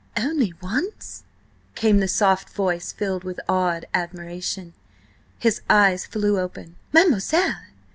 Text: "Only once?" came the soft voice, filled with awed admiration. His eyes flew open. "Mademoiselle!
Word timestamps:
"Only 0.17 0.55
once?" 0.63 1.25
came 1.75 1.99
the 1.99 2.07
soft 2.07 2.49
voice, 2.49 2.91
filled 2.91 3.23
with 3.23 3.39
awed 3.47 3.85
admiration. 3.93 4.73
His 5.37 5.61
eyes 5.69 6.07
flew 6.07 6.39
open. 6.39 6.75
"Mademoiselle! 6.91 7.61